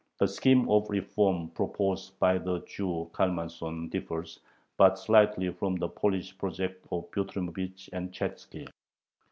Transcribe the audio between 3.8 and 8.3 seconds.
differs but slightly from the Polish projects of Butrymovich and